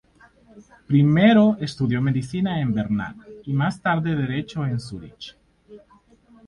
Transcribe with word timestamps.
Primero 0.87 1.57
estudió 1.59 2.01
Medicina 2.01 2.59
en 2.59 2.73
Berna 2.73 3.15
y 3.45 3.53
más 3.53 3.79
tarde 3.83 4.15
Derecho 4.15 4.65
en 4.65 4.79
Zúrich. 4.79 5.37